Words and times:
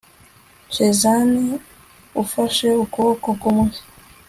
cézanne 0.73 1.45
ufashe 2.23 2.69
ukuboko 2.83 3.27
kumwe 3.41 3.71